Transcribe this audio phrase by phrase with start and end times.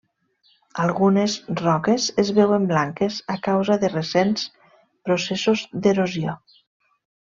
[0.83, 4.49] Algunes roques es veuen blanques a causa de recents
[5.11, 6.35] processos d'erosió.